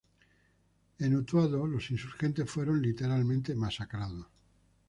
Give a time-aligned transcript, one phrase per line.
[0.99, 4.25] En Utuado, los insurgentes fueron literalmente masacrados.